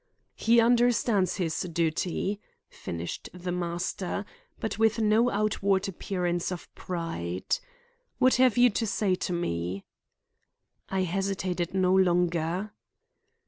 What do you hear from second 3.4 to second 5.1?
master, but with